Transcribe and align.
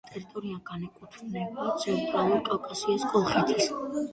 ტერიტორია 0.11 0.55
განეკუთვნება 0.69 1.67
ცენტრალურ 1.83 2.43
კავკასიას, 2.49 3.07
კოლხეთის 3.13 3.71